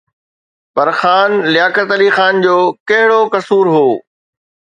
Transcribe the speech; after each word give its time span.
پر 0.75 0.89
خان 0.99 1.31
لياقت 1.53 1.89
علي 1.95 2.09
خان 2.15 2.33
جو 2.45 2.55
ڪهڙو 2.89 3.19
قصور 3.33 3.65
هو؟ 3.75 3.87